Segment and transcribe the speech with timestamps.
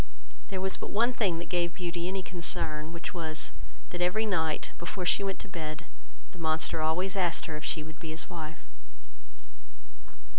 [0.47, 3.51] There was but one thing that gave Beauty any concern, which was,
[3.91, 5.85] that every night, before she went to bed,
[6.31, 8.65] the monster always asked her, if she would be his wife.